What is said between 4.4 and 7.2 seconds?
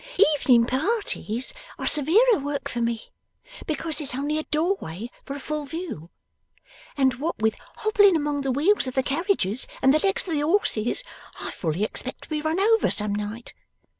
doorway for a full view, and